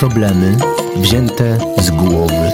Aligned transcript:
Problemy 0.00 0.56
wzięte 0.96 1.58
z 1.78 1.90
głowy. 1.90 2.52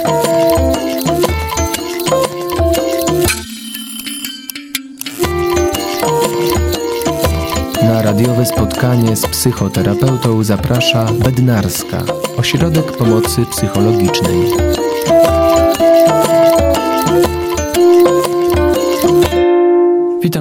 Na 7.83 8.03
radiowe 8.03 8.47
spotkanie 8.47 9.17
z 9.17 9.27
psychoterapeutą 9.27 10.45
zaprasza 10.45 11.05
Bednarska, 11.25 12.03
ośrodek 12.39 12.97
pomocy 12.97 13.45
psychologicznej. 13.51 14.76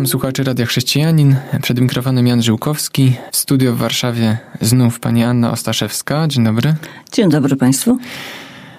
Witam 0.05 0.11
słuchaczy 0.11 0.43
Radia 0.43 0.65
Chrześcijanin. 0.65 1.35
Przed 1.61 1.79
mikrofonem 1.79 2.27
Jan 2.27 2.43
Żyłkowski. 2.43 3.15
W 3.31 3.37
studio 3.37 3.73
w 3.73 3.77
Warszawie 3.77 4.37
znów 4.61 4.99
pani 4.99 5.23
Anna 5.23 5.51
Ostaszewska. 5.51 6.27
Dzień 6.27 6.43
dobry. 6.43 6.75
Dzień 7.11 7.29
dobry 7.29 7.55
Państwu. 7.55 7.97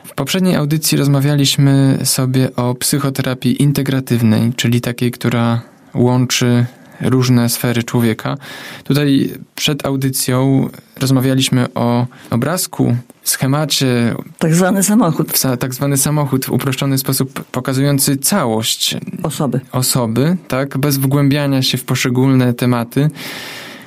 W 0.05 0.15
poprzedniej 0.15 0.57
audycji 0.57 0.99
rozmawialiśmy 0.99 1.99
sobie 2.05 2.57
o 2.57 2.75
psychoterapii 2.75 3.63
integratywnej, 3.63 4.53
czyli 4.57 4.81
takiej, 4.81 5.11
która 5.11 5.61
łączy 5.95 6.67
różne 7.01 7.49
sfery 7.49 7.83
człowieka. 7.83 8.37
Tutaj 8.85 9.31
przed 9.55 9.87
audycją 9.87 10.69
rozmawialiśmy 11.01 11.67
o 11.75 12.07
obrazku, 12.31 12.97
schemacie. 13.23 14.15
Tak 14.39 14.55
zwany 14.55 14.83
samochód. 14.83 15.41
Tak 15.59 15.75
zwany 15.75 15.97
samochód 15.97 16.47
w 16.47 16.51
uproszczony 16.51 16.99
sposób 16.99 17.45
pokazujący 17.45 18.17
całość 18.17 18.97
osoby. 19.23 19.61
Osoby, 19.73 20.37
tak, 20.49 20.79
bez 20.79 20.99
wgłębiania 20.99 21.63
się 21.63 21.79
w 21.79 21.85
poszczególne 21.85 22.55
tematy. 22.55 23.11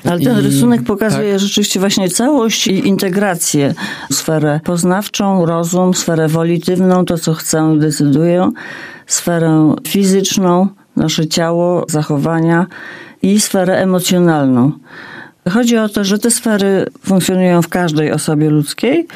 Ale 0.06 0.19
ten 0.19 0.39
I, 0.39 0.41
rysunek 0.41 0.84
pokazuje 0.84 1.31
tak. 1.31 1.39
rzeczywiście 1.39 1.80
właśnie 1.80 2.09
całość 2.09 2.67
i 2.67 2.88
integrację. 2.88 3.73
Sferę 4.12 4.59
poznawczą, 4.64 5.45
rozum, 5.45 5.94
sferę 5.94 6.28
wolitywną, 6.28 7.06
to 7.06 7.17
co 7.17 7.34
chcę 7.34 7.75
decyduję, 7.80 8.52
sferę 9.08 9.75
fizyczną, 9.88 10.67
nasze 11.00 11.28
ciało, 11.28 11.86
zachowania 11.89 12.67
i 13.22 13.39
sferę 13.39 13.78
emocjonalną. 13.78 14.72
Chodzi 15.50 15.78
o 15.78 15.89
to, 15.89 16.03
że 16.03 16.19
te 16.19 16.31
sfery 16.31 16.86
funkcjonują 17.03 17.61
w 17.61 17.67
każdej 17.67 18.11
osobie 18.11 18.50
ludzkiej 18.50 19.08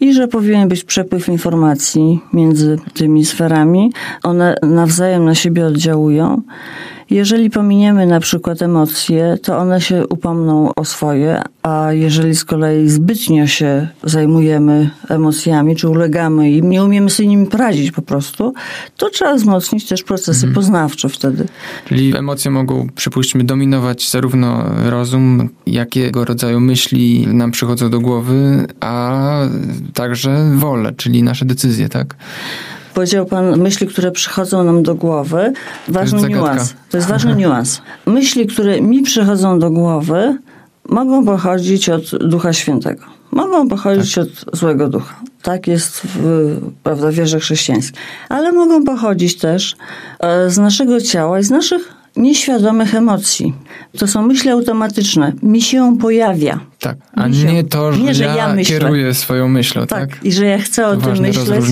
i 0.00 0.14
że 0.14 0.28
powinien 0.28 0.68
być 0.68 0.84
przepływ 0.84 1.28
informacji 1.28 2.20
między 2.32 2.78
tymi 2.94 3.24
sferami. 3.24 3.92
One 4.22 4.56
nawzajem 4.62 5.24
na 5.24 5.34
siebie 5.34 5.66
oddziałują 5.66 6.42
jeżeli 7.10 7.50
pominiemy 7.50 8.06
na 8.06 8.20
przykład 8.20 8.62
emocje, 8.62 9.38
to 9.42 9.58
one 9.58 9.80
się 9.80 10.06
upomną 10.06 10.74
o 10.74 10.84
swoje, 10.84 11.42
a 11.62 11.92
jeżeli 11.92 12.34
z 12.34 12.44
kolei 12.44 12.88
zbytnio 12.88 13.46
się 13.46 13.88
zajmujemy 14.04 14.90
emocjami, 15.08 15.76
czy 15.76 15.88
ulegamy 15.88 16.50
im, 16.50 16.70
nie 16.70 16.84
umiemy 16.84 17.10
sobie 17.10 17.28
nimi 17.28 17.46
poradzić 17.46 17.90
po 17.92 18.02
prostu, 18.02 18.54
to 18.96 19.10
trzeba 19.10 19.34
wzmocnić 19.34 19.88
też 19.88 20.02
procesy 20.02 20.46
mhm. 20.46 20.54
poznawcze 20.54 21.08
wtedy. 21.08 21.46
Czyli 21.84 22.16
emocje 22.16 22.50
mogą, 22.50 22.88
przypuśćmy, 22.94 23.44
dominować 23.44 24.10
zarówno 24.10 24.64
rozum, 24.84 25.48
jakiego 25.66 26.24
rodzaju 26.24 26.60
myśli 26.60 27.26
nam 27.26 27.50
przychodzą 27.50 27.90
do 27.90 28.00
głowy, 28.00 28.66
a 28.80 29.22
także 29.94 30.50
wolę, 30.56 30.92
czyli 30.96 31.22
nasze 31.22 31.44
decyzje, 31.44 31.88
tak? 31.88 32.16
Powiedział 32.94 33.26
Pan 33.26 33.56
myśli, 33.58 33.86
które 33.86 34.10
przychodzą 34.10 34.64
nam 34.64 34.82
do 34.82 34.94
głowy. 34.94 35.52
Ważny 35.88 36.20
to 36.20 36.28
niuans. 36.28 36.74
To 36.90 36.96
jest 36.96 37.08
ważny 37.08 37.36
niuans. 37.36 37.82
Myśli, 38.06 38.46
które 38.46 38.80
mi 38.80 39.02
przychodzą 39.02 39.58
do 39.58 39.70
głowy, 39.70 40.38
mogą 40.88 41.24
pochodzić 41.24 41.88
od 41.88 42.10
Ducha 42.10 42.52
Świętego. 42.52 43.04
Mogą 43.30 43.68
pochodzić 43.68 44.14
tak. 44.14 44.24
od 44.24 44.58
złego 44.58 44.88
ducha. 44.88 45.14
Tak 45.42 45.66
jest 45.66 46.00
w 46.04 46.60
prawda, 46.82 47.12
wierze 47.12 47.40
chrześcijańskiej. 47.40 48.00
Ale 48.28 48.52
mogą 48.52 48.84
pochodzić 48.84 49.38
też 49.38 49.76
e, 50.20 50.50
z 50.50 50.58
naszego 50.58 51.00
ciała 51.00 51.38
i 51.38 51.42
z 51.42 51.50
naszych 51.50 51.99
nieświadomych 52.16 52.94
emocji. 52.94 53.54
To 53.98 54.06
są 54.06 54.22
myśli 54.22 54.50
automatyczne. 54.50 55.32
Mi 55.42 55.62
się 55.62 55.98
pojawia. 55.98 56.60
Tak, 56.78 56.96
a 57.14 57.28
nie 57.28 57.64
to, 57.64 57.92
że, 57.92 58.00
nie, 58.00 58.14
że 58.14 58.24
ja, 58.24 58.54
ja 58.56 58.64
kieruję 58.64 59.14
swoją 59.14 59.48
myślą, 59.48 59.86
tak? 59.86 60.10
tak? 60.10 60.24
I 60.24 60.32
że 60.32 60.46
ja 60.46 60.58
chcę 60.58 60.86
o 60.86 60.96
tym 60.96 61.18
myśleć. 61.18 61.64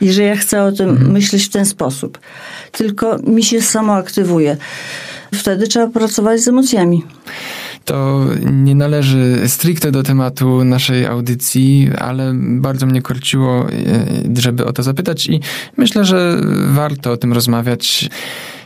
I 0.00 0.12
że 0.12 0.22
ja 0.22 0.36
chcę 0.36 0.62
o 0.62 0.72
tym 0.72 0.88
mhm. 0.88 1.12
myśleć 1.12 1.44
w 1.44 1.48
ten 1.48 1.66
sposób. 1.66 2.18
Tylko 2.72 3.18
mi 3.18 3.42
się 3.42 3.62
samo 3.62 3.94
aktywuje. 3.94 4.56
Wtedy 5.34 5.68
trzeba 5.68 5.86
pracować 5.86 6.40
z 6.40 6.48
emocjami 6.48 7.04
to 7.90 8.24
nie 8.52 8.74
należy 8.74 9.48
stricte 9.48 9.90
do 9.90 10.02
tematu 10.02 10.64
naszej 10.64 11.06
audycji, 11.06 11.90
ale 11.98 12.32
bardzo 12.36 12.86
mnie 12.86 13.02
korciło, 13.02 13.66
e, 13.68 14.40
żeby 14.40 14.66
o 14.66 14.72
to 14.72 14.82
zapytać 14.82 15.26
i 15.26 15.40
myślę, 15.76 16.04
że 16.04 16.40
warto 16.66 17.12
o 17.12 17.16
tym 17.16 17.32
rozmawiać. 17.32 18.10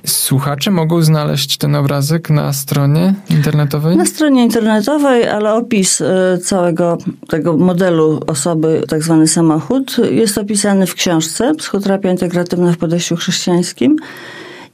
Słuchacze 0.06 0.70
mogą 0.70 1.02
znaleźć 1.02 1.56
ten 1.56 1.76
obrazek 1.76 2.30
na 2.30 2.52
stronie 2.52 3.14
internetowej? 3.30 3.96
Na 3.96 4.06
stronie 4.06 4.44
internetowej, 4.44 5.28
ale 5.28 5.54
opis 5.54 6.00
e, 6.00 6.38
całego 6.42 6.98
tego 7.28 7.56
modelu 7.56 8.20
osoby, 8.26 8.82
tak 8.88 9.02
zwany 9.02 9.28
samochód, 9.28 9.96
jest 10.10 10.38
opisany 10.38 10.86
w 10.86 10.94
książce 10.94 11.54
Psychoterapia 11.54 12.10
integratywna 12.10 12.72
w 12.72 12.76
podejściu 12.76 13.16
chrześcijańskim. 13.16 13.96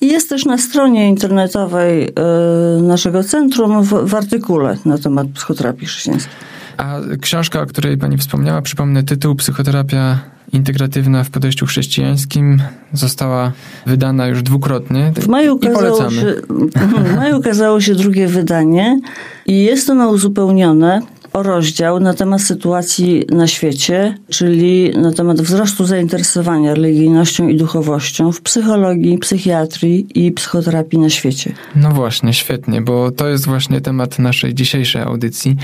I 0.00 0.06
jest 0.06 0.28
też 0.28 0.44
na 0.44 0.58
stronie 0.58 1.08
internetowej 1.08 2.04
e, 2.04 2.82
naszego 2.82 3.24
centrum 3.24 3.82
w, 3.82 3.88
w 3.88 4.14
artykule 4.14 4.76
na 4.84 4.98
temat 4.98 5.26
psychoterapii 5.28 5.86
chrześcijańskiej. 5.86 6.32
A 6.76 7.00
książka, 7.20 7.60
o 7.60 7.66
której 7.66 7.98
pani 7.98 8.18
wspomniała, 8.18 8.62
przypomnę 8.62 9.02
tytuł 9.02 9.34
Psychoterapia 9.34 10.18
integratywna 10.52 11.24
w 11.24 11.30
podejściu 11.30 11.66
chrześcijańskim 11.66 12.62
została 12.92 13.52
wydana 13.86 14.26
już 14.26 14.42
dwukrotnie. 14.42 15.12
W 15.16 15.28
maju, 15.28 15.54
ukazało 15.54 16.10
się, 16.10 16.34
w 17.12 17.16
maju 17.16 17.38
ukazało 17.38 17.80
się 17.80 17.94
drugie 17.94 18.26
wydanie 18.26 19.00
i 19.46 19.64
jest 19.64 19.90
ono 19.90 20.08
uzupełnione 20.08 21.00
o 21.32 21.42
rozdział 21.42 22.00
na 22.00 22.14
temat 22.14 22.40
sytuacji 22.40 23.24
na 23.30 23.46
świecie, 23.46 24.14
czyli 24.28 24.90
na 24.96 25.12
temat 25.12 25.40
wzrostu 25.40 25.84
zainteresowania 25.84 26.74
religijnością 26.74 27.48
i 27.48 27.56
duchowością 27.56 28.32
w 28.32 28.40
psychologii, 28.40 29.18
psychiatrii 29.18 30.06
i 30.14 30.32
psychoterapii 30.32 30.98
na 30.98 31.10
świecie. 31.10 31.52
No 31.76 31.90
właśnie, 31.90 32.32
świetnie, 32.32 32.82
bo 32.82 33.10
to 33.10 33.28
jest 33.28 33.46
właśnie 33.46 33.80
temat 33.80 34.18
naszej 34.18 34.54
dzisiejszej 34.54 35.02
audycji. 35.02 35.56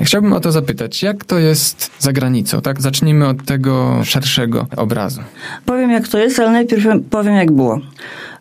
Chciałbym 0.00 0.32
o 0.32 0.40
to 0.40 0.52
zapytać, 0.52 1.02
jak 1.02 1.24
to 1.24 1.38
jest 1.38 1.90
za 1.98 2.12
granicą, 2.12 2.60
tak? 2.60 2.82
Zacznijmy 2.82 3.28
od 3.28 3.44
tego 3.44 4.00
szerszego 4.04 4.66
obrazu. 4.76 5.20
Powiem 5.66 5.90
jak 5.90 6.08
to 6.08 6.18
jest, 6.18 6.38
ale 6.38 6.50
najpierw 6.50 6.84
powiem 7.10 7.34
jak 7.34 7.52
było. 7.52 7.80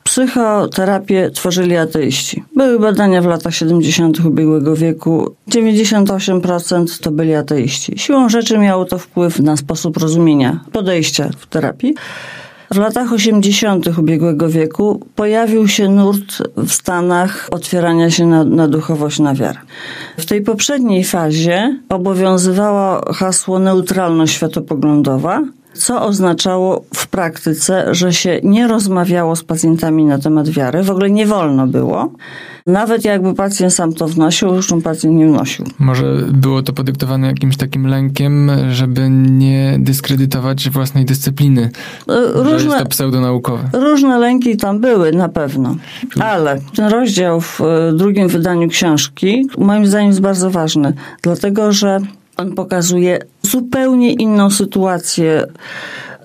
Psychoterapię 0.03 1.31
tworzyli 1.31 1.77
ateiści. 1.77 2.43
Były 2.55 2.79
badania 2.79 3.21
w 3.21 3.25
latach 3.25 3.55
70. 3.55 4.25
ubiegłego 4.25 4.75
wieku. 4.75 5.35
98% 5.49 7.03
to 7.03 7.11
byli 7.11 7.35
ateiści. 7.35 7.93
Siłą 7.97 8.29
rzeczy 8.29 8.57
miało 8.57 8.85
to 8.85 8.97
wpływ 8.97 9.39
na 9.39 9.57
sposób 9.57 9.97
rozumienia 9.97 10.59
podejścia 10.71 11.29
w 11.37 11.47
terapii. 11.47 11.95
W 12.71 12.77
latach 12.77 13.13
80. 13.13 13.97
ubiegłego 13.97 14.49
wieku 14.49 15.05
pojawił 15.15 15.67
się 15.67 15.89
nurt 15.89 16.43
w 16.57 16.71
Stanach 16.71 17.47
otwierania 17.51 18.11
się 18.11 18.25
na, 18.25 18.43
na 18.43 18.67
duchowość, 18.67 19.19
na 19.19 19.35
wiarę. 19.35 19.59
W 20.17 20.25
tej 20.25 20.41
poprzedniej 20.41 21.03
fazie 21.03 21.79
obowiązywało 21.89 23.13
hasło 23.13 23.59
neutralność 23.59 24.33
światopoglądowa, 24.33 25.41
co 25.73 26.06
oznaczało 26.06 26.85
w 26.95 27.07
praktyce, 27.07 27.95
że 27.95 28.13
się 28.13 28.39
nie 28.44 28.67
rozmawiało 28.67 29.35
z 29.35 29.44
pacjentami 29.44 30.06
na 30.06 30.19
temat 30.19 30.50
wiary, 30.50 30.83
w 30.83 30.89
ogóle 30.89 31.09
nie 31.09 31.25
wolno 31.25 31.68
było. 31.68 32.12
Nawet 32.68 33.06
jakby 33.06 33.33
pacjent 33.33 33.74
sam 33.74 33.94
to 33.94 34.07
wnosił, 34.07 34.56
już 34.56 34.74
pacjent 34.83 35.15
nie 35.15 35.27
wnosił. 35.27 35.65
Może 35.80 36.18
było 36.31 36.62
to 36.62 36.74
podyktowane 36.74 37.27
jakimś 37.27 37.57
takim 37.57 37.88
lękiem, 37.88 38.51
żeby 38.71 39.09
nie 39.09 39.75
dyskredytować 39.80 40.69
własnej 40.69 41.06
dyscypliny. 41.06 41.69
Różne, 42.33 42.69
jest 42.69 42.83
to 42.83 42.89
pseudonaukowe. 42.89 43.69
Różne 43.74 44.19
lęki 44.19 44.57
tam 44.57 44.80
były, 44.80 45.12
na 45.12 45.30
pewno. 45.30 45.75
Ale 46.19 46.59
ten 46.75 46.92
rozdział 46.92 47.42
w 47.42 47.62
e, 47.62 47.94
drugim 47.94 48.27
wydaniu 48.27 48.68
książki 48.68 49.47
moim 49.57 49.86
zdaniem 49.86 50.07
jest 50.07 50.21
bardzo 50.21 50.51
ważny, 50.51 50.94
dlatego 51.21 51.71
że 51.71 52.00
on 52.44 52.56
pokazuje 52.56 53.19
zupełnie 53.42 54.13
inną 54.13 54.50
sytuację 54.50 55.45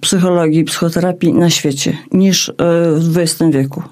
psychologii, 0.01 0.65
psychoterapii 0.65 1.33
na 1.33 1.51
świecie 1.51 1.97
niż 2.13 2.49
e, 2.49 2.53
w 2.93 3.19
XX 3.19 3.43
wieku. 3.51 3.83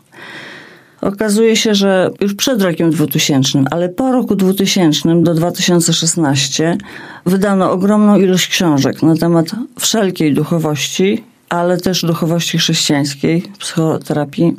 Okazuje 1.00 1.56
się, 1.56 1.74
że 1.74 2.10
już 2.20 2.34
przed 2.34 2.62
rokiem 2.62 2.90
2000, 2.90 3.64
ale 3.70 3.88
po 3.88 4.12
roku 4.12 4.36
2000 4.36 5.22
do 5.22 5.34
2016 5.34 6.78
wydano 7.26 7.70
ogromną 7.70 8.16
ilość 8.16 8.48
książek 8.48 9.02
na 9.02 9.16
temat 9.16 9.46
wszelkiej 9.78 10.34
duchowości, 10.34 11.24
ale 11.48 11.76
też 11.76 12.02
duchowości 12.02 12.58
chrześcijańskiej, 12.58 13.42
psychoterapii 13.58 14.56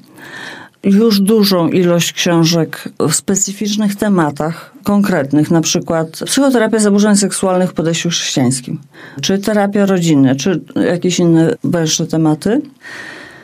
już 0.83 1.19
dużą 1.19 1.69
ilość 1.69 2.13
książek 2.13 2.89
w 2.99 3.13
specyficznych 3.13 3.95
tematach, 3.95 4.73
konkretnych, 4.83 5.51
na 5.51 5.61
przykład 5.61 6.19
psychoterapia 6.25 6.79
zaburzeń 6.79 7.15
seksualnych 7.15 7.69
w 7.69 7.73
podejściu 7.73 8.09
chrześcijańskim, 8.09 8.79
czy 9.21 9.39
terapia 9.39 9.85
rodziny, 9.85 10.35
czy 10.35 10.61
jakieś 10.75 11.19
inne 11.19 11.55
węższe 11.63 12.07
tematy. 12.07 12.61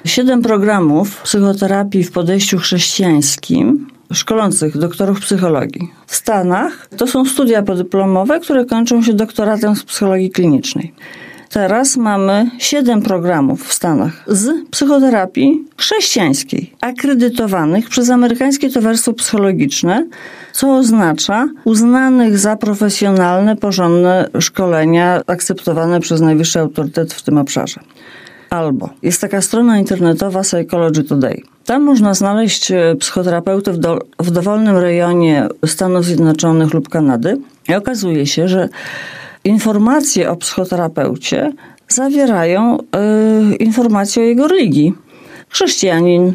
Siedem 0.05 0.41
programów 0.41 1.21
psychoterapii 1.21 2.03
w 2.03 2.11
podejściu 2.11 2.57
chrześcijańskim 2.57 3.87
szkolących 4.13 4.77
doktorów 4.77 5.19
psychologii. 5.19 5.91
W 6.07 6.15
Stanach 6.15 6.87
to 6.97 7.07
są 7.07 7.25
studia 7.25 7.63
podyplomowe, 7.63 8.39
które 8.39 8.65
kończą 8.65 9.03
się 9.03 9.13
doktoratem 9.13 9.75
z 9.75 9.83
psychologii 9.83 10.31
klinicznej. 10.31 10.93
Teraz 11.53 11.97
mamy 11.97 12.51
siedem 12.57 13.01
programów 13.01 13.67
w 13.67 13.73
Stanach 13.73 14.23
z 14.27 14.69
psychoterapii 14.69 15.63
chrześcijańskiej, 15.77 16.73
akredytowanych 16.81 17.89
przez 17.89 18.09
Amerykańskie 18.09 18.69
Towarzystwo 18.69 19.13
Psychologiczne, 19.13 20.07
co 20.53 20.75
oznacza 20.77 21.47
uznanych 21.63 22.39
za 22.39 22.55
profesjonalne, 22.55 23.55
porządne 23.55 24.29
szkolenia 24.39 25.21
akceptowane 25.27 25.99
przez 25.99 26.21
najwyższy 26.21 26.59
autorytet 26.59 27.13
w 27.13 27.21
tym 27.21 27.37
obszarze. 27.37 27.79
Albo 28.49 28.89
jest 29.03 29.21
taka 29.21 29.41
strona 29.41 29.79
internetowa 29.79 30.41
Psychology 30.41 31.03
Today. 31.03 31.41
Tam 31.65 31.83
można 31.83 32.13
znaleźć 32.13 32.71
e, 32.71 32.95
psychoterapeutę 32.99 33.73
w, 33.73 33.77
do, 33.77 33.99
w 34.19 34.31
dowolnym 34.31 34.77
rejonie 34.77 35.47
Stanów 35.65 36.05
Zjednoczonych 36.05 36.73
lub 36.73 36.89
Kanady. 36.89 37.37
I 37.69 37.75
okazuje 37.75 38.25
się, 38.27 38.47
że 38.47 38.69
informacje 39.43 40.31
o 40.31 40.35
psychoterapeucie 40.35 41.53
zawierają 41.87 42.77
y, 42.79 43.55
informacje 43.55 44.23
o 44.23 44.25
jego 44.25 44.47
religii. 44.47 44.93
Chrześcijanin, 45.49 46.27
y, 46.27 46.33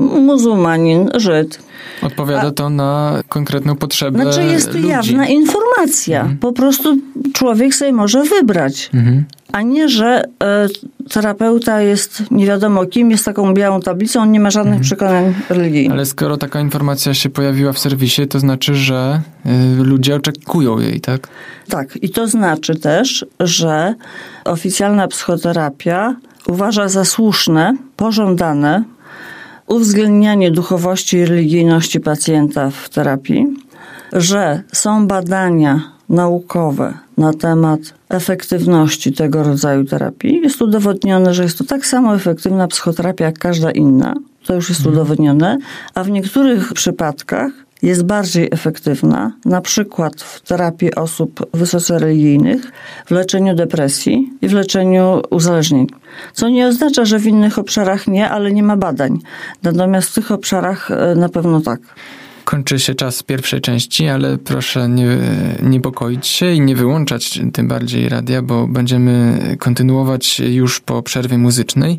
muzułmanin, 0.00 1.10
Żyd. 1.14 1.58
Odpowiada 2.02 2.48
A, 2.48 2.50
to 2.50 2.70
na 2.70 3.22
konkretną 3.28 3.76
potrzebę. 3.76 4.22
Znaczy 4.22 4.44
jest 4.44 4.72
to 4.72 4.78
jawna 4.78 5.28
informacja. 5.28 6.20
Mhm. 6.20 6.38
Po 6.38 6.52
prostu 6.52 6.96
człowiek 7.32 7.74
sobie 7.74 7.92
może 7.92 8.22
wybrać. 8.22 8.90
Mhm 8.94 9.24
a 9.52 9.62
nie, 9.62 9.88
że 9.88 10.24
e, 10.42 10.68
terapeuta 11.08 11.80
jest 11.80 12.22
nie 12.30 12.46
wiadomo 12.46 12.86
kim, 12.86 13.10
jest 13.10 13.24
taką 13.24 13.54
białą 13.54 13.80
tablicą, 13.80 14.22
on 14.22 14.32
nie 14.32 14.40
ma 14.40 14.50
żadnych 14.50 14.74
mhm. 14.74 14.84
przekonań 14.84 15.34
religijnych. 15.48 15.92
Ale 15.92 16.06
skoro 16.06 16.36
taka 16.36 16.60
informacja 16.60 17.14
się 17.14 17.30
pojawiła 17.30 17.72
w 17.72 17.78
serwisie, 17.78 18.26
to 18.26 18.40
znaczy, 18.40 18.74
że 18.74 19.20
y, 19.46 19.84
ludzie 19.84 20.14
oczekują 20.14 20.78
jej, 20.78 21.00
tak? 21.00 21.28
Tak, 21.68 21.96
i 22.02 22.10
to 22.10 22.26
znaczy 22.26 22.76
też, 22.76 23.26
że 23.40 23.94
oficjalna 24.44 25.08
psychoterapia 25.08 26.16
uważa 26.46 26.88
za 26.88 27.04
słuszne, 27.04 27.76
pożądane 27.96 28.84
uwzględnianie 29.66 30.50
duchowości 30.50 31.16
i 31.16 31.24
religijności 31.24 32.00
pacjenta 32.00 32.70
w 32.70 32.88
terapii, 32.88 33.46
że 34.12 34.62
są 34.72 35.06
badania 35.06 35.99
naukowe 36.10 36.94
na 37.18 37.32
temat 37.32 37.80
efektywności 38.08 39.12
tego 39.12 39.42
rodzaju 39.42 39.84
terapii. 39.84 40.40
Jest 40.42 40.62
udowodnione, 40.62 41.34
że 41.34 41.42
jest 41.42 41.58
to 41.58 41.64
tak 41.64 41.86
samo 41.86 42.14
efektywna 42.14 42.68
psychoterapia 42.68 43.24
jak 43.24 43.38
każda 43.38 43.70
inna. 43.70 44.14
To 44.46 44.54
już 44.54 44.68
jest 44.68 44.80
mhm. 44.80 44.96
udowodnione, 44.96 45.58
a 45.94 46.04
w 46.04 46.10
niektórych 46.10 46.72
przypadkach 46.72 47.52
jest 47.82 48.02
bardziej 48.02 48.48
efektywna, 48.50 49.32
na 49.44 49.60
przykład 49.60 50.22
w 50.22 50.40
terapii 50.40 50.94
osób 50.94 51.46
wysoce 51.54 51.98
religijnych, 51.98 52.72
w 53.06 53.10
leczeniu 53.10 53.54
depresji 53.54 54.32
i 54.42 54.48
w 54.48 54.52
leczeniu 54.52 55.22
uzależnień. 55.30 55.86
Co 56.32 56.48
nie 56.48 56.66
oznacza, 56.66 57.04
że 57.04 57.18
w 57.18 57.26
innych 57.26 57.58
obszarach 57.58 58.06
nie, 58.06 58.30
ale 58.30 58.52
nie 58.52 58.62
ma 58.62 58.76
badań. 58.76 59.18
Natomiast 59.62 60.10
w 60.10 60.14
tych 60.14 60.30
obszarach 60.30 60.90
e, 60.90 61.14
na 61.14 61.28
pewno 61.28 61.60
tak. 61.60 61.80
Kończy 62.44 62.78
się 62.78 62.94
czas 62.94 63.22
pierwszej 63.22 63.60
części, 63.60 64.08
ale 64.08 64.38
proszę 64.38 64.88
nie 64.88 65.18
niepokoić 65.62 66.26
się 66.26 66.52
i 66.52 66.60
nie 66.60 66.76
wyłączać 66.76 67.40
tym 67.52 67.68
bardziej 67.68 68.08
radia, 68.08 68.42
bo 68.42 68.66
będziemy 68.66 69.38
kontynuować 69.58 70.40
już 70.40 70.80
po 70.80 71.02
przerwie 71.02 71.38
muzycznej 71.38 71.98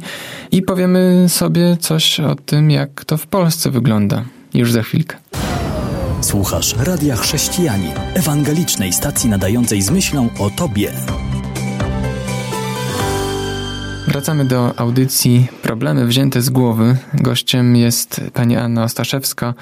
i 0.51 0.61
powiemy 0.61 1.25
sobie 1.29 1.77
coś 1.77 2.19
o 2.19 2.35
tym, 2.35 2.71
jak 2.71 3.05
to 3.05 3.17
w 3.17 3.27
Polsce 3.27 3.71
wygląda. 3.71 4.23
Już 4.53 4.71
za 4.71 4.83
chwilkę. 4.83 5.17
Słuchasz 6.21 6.75
Radia 6.77 7.15
Chrześcijani, 7.15 7.87
ewangelicznej 8.13 8.93
stacji 8.93 9.29
nadającej 9.29 9.81
z 9.81 9.91
myślą 9.91 10.29
o 10.39 10.49
Tobie. 10.49 10.91
Wracamy 14.11 14.45
do 14.45 14.79
audycji 14.79 15.47
Problemy 15.61 16.05
wzięte 16.05 16.41
z 16.41 16.49
głowy. 16.49 16.97
Gościem 17.13 17.75
jest 17.75 18.21
pani 18.33 18.57
Anna 18.57 18.83
Ostaszewska, 18.83 19.53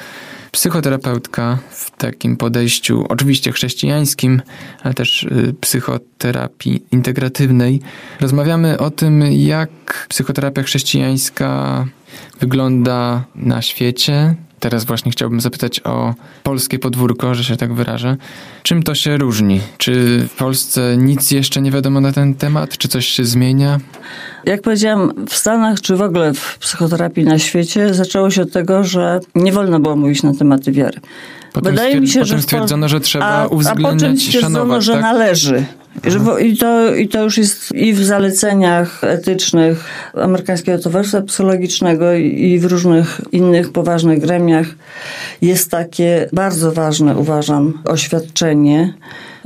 psychoterapeutka 0.52 1.58
w 1.70 1.92
takim 1.92 2.38
podejściu, 2.38 3.06
oczywiście 3.10 3.52
chrześcijańskim, 3.52 4.42
ale 4.84 4.94
też 4.94 5.24
y, 5.24 5.56
psychoterapii 5.62 6.84
integratywnej. 6.92 7.82
Rozmawiamy 8.20 8.78
o 8.78 8.92
tym, 8.92 9.22
jak 9.32 9.70
psychoterapia 10.10 10.64
chrześcijańska 10.64 11.86
wygląda 12.40 13.24
na 13.36 13.62
świecie, 13.62 14.36
Teraz 14.60 14.86
właśnie 14.86 15.12
chciałbym 15.12 15.42
zapytać 15.42 15.80
o 15.84 16.14
polskie 16.44 16.80
podwórko, 16.80 17.36
że 17.36 17.44
się 17.44 17.58
tak 17.58 17.74
wyrażę. 17.74 18.18
Czym 18.64 18.84
to 18.84 18.96
się 18.96 19.18
różni? 19.18 19.62
Czy 19.78 20.20
w 20.30 20.36
Polsce 20.36 20.98
nic 20.98 21.32
jeszcze 21.32 21.62
nie 21.62 21.72
wiadomo 21.72 22.02
na 22.02 22.12
ten 22.12 22.36
temat? 22.36 22.78
Czy 22.78 22.88
coś 22.88 23.06
się 23.06 23.26
zmienia? 23.26 23.80
Jak 24.46 24.62
powiedziałam, 24.62 25.26
w 25.30 25.36
Stanach, 25.36 25.82
czy 25.82 25.96
w 25.96 26.02
ogóle 26.02 26.34
w 26.34 26.58
psychoterapii 26.60 27.24
na 27.24 27.40
świecie, 27.40 27.94
zaczęło 27.94 28.30
się 28.30 28.42
od 28.42 28.52
tego, 28.52 28.84
że 28.84 29.20
nie 29.36 29.52
wolno 29.52 29.80
było 29.80 29.96
mówić 29.96 30.24
na 30.24 30.34
tematy 30.34 30.72
wiary. 30.72 31.00
Potem 31.54 31.72
Wydaje 31.72 32.02
mi 32.02 32.08
się, 32.08 32.26
że 32.26 32.42
stwierdzono, 32.42 32.90
że 32.90 33.00
trzeba 33.00 33.26
a, 33.26 33.48
uwzględniać 33.48 33.94
a 33.94 33.96
potem 33.96 34.18
stwierdzono, 34.18 34.56
szanować, 34.56 34.84
że 34.84 34.94
tak? 34.94 35.02
należy. 35.02 35.66
I 36.42 36.58
to, 36.58 36.96
I 36.96 37.08
to 37.08 37.24
już 37.24 37.38
jest 37.38 37.72
i 37.76 37.94
w 37.94 38.06
zaleceniach 38.06 39.04
etycznych 39.04 39.86
Amerykańskiego 40.14 40.80
Towarzystwa 40.80 41.22
Psychologicznego 41.22 42.14
i 42.14 42.60
w 42.60 42.66
różnych 42.66 43.22
innych 43.32 43.72
poważnych 43.72 44.20
gremiach 44.20 44.68
jest 45.42 45.72
takie 45.72 46.30
bardzo 46.34 46.72
ważne, 46.72 47.18
uważam, 47.18 47.82
oświadczenie, 47.86 48.94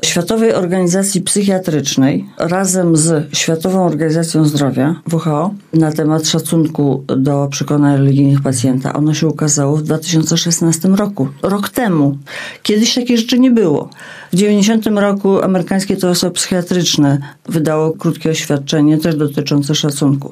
Światowej 0.03 0.53
Organizacji 0.53 1.21
Psychiatrycznej 1.21 2.25
razem 2.37 2.95
z 2.95 3.35
Światową 3.35 3.85
Organizacją 3.85 4.45
Zdrowia, 4.45 4.95
WHO, 5.11 5.53
na 5.73 5.91
temat 5.91 6.27
szacunku 6.27 7.03
do 7.17 7.47
przekonań 7.51 7.97
religijnych 7.97 8.41
pacjenta. 8.41 8.93
Ono 8.93 9.13
się 9.13 9.27
ukazało 9.27 9.77
w 9.77 9.83
2016 9.83 10.87
roku, 10.87 11.27
rok 11.41 11.69
temu. 11.69 12.17
Kiedyś 12.63 12.95
takiej 12.95 13.17
rzeczy 13.17 13.39
nie 13.39 13.51
było. 13.51 13.89
W 14.33 14.35
90 14.35 14.85
roku 14.87 15.41
Amerykańskie 15.41 15.97
Towarzystwo 15.97 16.31
Psychiatryczne 16.31 17.17
wydało 17.45 17.91
krótkie 17.91 18.29
oświadczenie, 18.29 18.97
też 18.97 19.15
dotyczące 19.15 19.75
szacunku. 19.75 20.31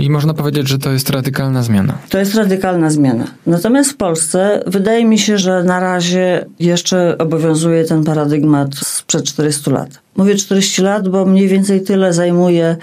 I 0.00 0.10
można 0.10 0.34
powiedzieć, 0.34 0.68
że 0.68 0.78
to 0.78 0.90
jest 0.90 1.10
radykalna 1.10 1.62
zmiana. 1.62 1.98
To 2.08 2.18
jest 2.18 2.34
radykalna 2.34 2.90
zmiana. 2.90 3.24
Natomiast 3.46 3.92
w 3.92 3.96
Polsce 3.96 4.62
wydaje 4.66 5.04
mi 5.04 5.18
się, 5.18 5.38
że 5.38 5.64
na 5.64 5.80
razie 5.80 6.46
jeszcze 6.60 7.18
obowiązuje 7.18 7.84
ten 7.84 8.04
paradygmat 8.04 8.74
sprzed 8.74 9.24
400 9.24 9.70
lat. 9.70 9.98
Mówię 10.16 10.34
40 10.34 10.82
lat, 10.82 11.08
bo 11.08 11.24
mniej 11.26 11.48
więcej 11.48 11.82
tyle 11.82 12.12
zajmuje 12.12 12.76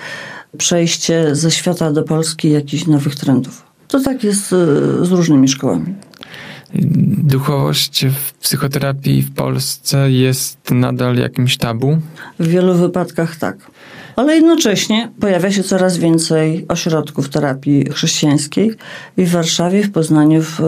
przejście 0.58 1.36
ze 1.36 1.52
świata 1.52 1.92
do 1.92 2.04
Polski 2.04 2.52
jakichś 2.52 2.86
nowych 2.86 3.16
trendów. 3.16 3.64
To 3.88 4.00
tak 4.00 4.24
jest 4.24 4.54
y, 4.54 5.06
z 5.06 5.12
różnymi 5.12 5.48
szkołami. 5.48 5.96
Duchowość 7.18 8.06
w 8.06 8.34
psychoterapii 8.34 9.22
w 9.22 9.34
Polsce 9.34 10.12
jest 10.12 10.72
nadal 10.72 11.16
jakimś 11.16 11.58
tabu? 11.58 11.98
W 12.40 12.48
wielu 12.48 12.74
wypadkach 12.74 13.36
tak 13.36 13.58
ale 14.18 14.36
jednocześnie 14.36 15.12
pojawia 15.20 15.52
się 15.52 15.64
coraz 15.64 15.98
więcej 15.98 16.66
ośrodków 16.68 17.30
terapii 17.30 17.90
chrześcijańskiej 17.92 18.72
i 19.18 19.26
w 19.26 19.32
Warszawie, 19.32 19.84
w 19.84 19.92
Poznaniu, 19.92 20.42
w, 20.42 20.60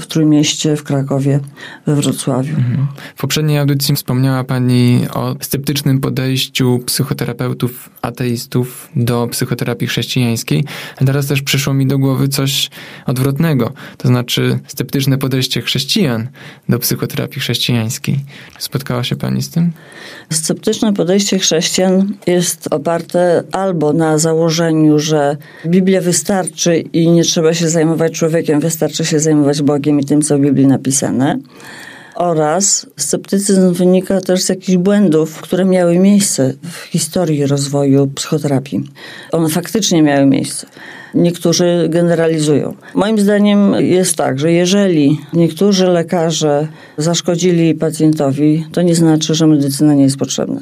w 0.00 0.06
Trójmieście, 0.06 0.76
w 0.76 0.84
Krakowie, 0.84 1.40
we 1.86 1.94
Wrocławiu. 1.94 2.56
Mhm. 2.56 2.86
W 3.16 3.20
poprzedniej 3.20 3.58
audycji 3.58 3.96
wspomniała 3.96 4.44
Pani 4.44 5.06
o 5.14 5.36
sceptycznym 5.40 6.00
podejściu 6.00 6.80
psychoterapeutów, 6.86 7.90
ateistów 8.02 8.88
do 8.96 9.28
psychoterapii 9.30 9.88
chrześcijańskiej. 9.88 10.64
Teraz 11.06 11.26
też 11.26 11.42
przyszło 11.42 11.74
mi 11.74 11.86
do 11.86 11.98
głowy 11.98 12.28
coś 12.28 12.70
odwrotnego, 13.06 13.72
to 13.96 14.08
znaczy 14.08 14.58
sceptyczne 14.66 15.18
podejście 15.18 15.62
chrześcijan 15.62 16.28
do 16.68 16.78
psychoterapii 16.78 17.40
chrześcijańskiej. 17.40 18.18
Spotkała 18.58 19.04
się 19.04 19.16
Pani 19.16 19.42
z 19.42 19.50
tym? 19.50 19.72
Sceptyczne 20.30 20.92
podejście 20.92 21.38
chrześcijan 21.38 22.14
jest 22.26 22.68
oparte 22.70 22.89
albo 23.52 23.92
na 23.92 24.18
założeniu, 24.18 24.98
że 24.98 25.36
Biblia 25.66 26.00
wystarczy 26.00 26.78
i 26.78 27.08
nie 27.08 27.22
trzeba 27.24 27.54
się 27.54 27.68
zajmować 27.68 28.12
człowiekiem, 28.12 28.60
wystarczy 28.60 29.04
się 29.04 29.20
zajmować 29.20 29.62
Bogiem 29.62 30.00
i 30.00 30.04
tym, 30.04 30.22
co 30.22 30.38
w 30.38 30.40
Biblii 30.40 30.66
napisane 30.66 31.38
oraz 32.20 32.86
sceptycyzm 32.96 33.72
wynika 33.72 34.20
też 34.20 34.42
z 34.42 34.48
jakichś 34.48 34.76
błędów, 34.76 35.40
które 35.40 35.64
miały 35.64 35.98
miejsce 35.98 36.54
w 36.62 36.82
historii 36.82 37.46
rozwoju 37.46 38.06
psychoterapii. 38.06 38.84
One 39.32 39.48
faktycznie 39.48 40.02
miały 40.02 40.26
miejsce. 40.26 40.66
Niektórzy 41.14 41.86
generalizują. 41.88 42.74
Moim 42.94 43.18
zdaniem 43.18 43.74
jest 43.78 44.16
tak, 44.16 44.38
że 44.38 44.52
jeżeli 44.52 45.18
niektórzy 45.32 45.86
lekarze 45.86 46.68
zaszkodzili 46.98 47.74
pacjentowi, 47.74 48.66
to 48.72 48.82
nie 48.82 48.94
znaczy, 48.94 49.34
że 49.34 49.46
medycyna 49.46 49.94
nie 49.94 50.02
jest 50.02 50.16
potrzebna. 50.16 50.60